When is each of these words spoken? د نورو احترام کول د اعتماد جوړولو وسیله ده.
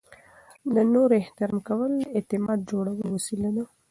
د 0.75 0.75
نورو 0.93 1.13
احترام 1.21 1.57
کول 1.67 1.91
د 1.99 2.03
اعتماد 2.17 2.59
جوړولو 2.69 3.03
وسیله 3.15 3.49
ده. 3.55 3.63